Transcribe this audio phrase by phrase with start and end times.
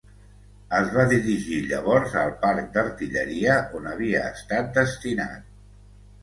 [0.77, 5.47] Es va dirigir llavors al Parc d'Artilleria, on havia estat destinat.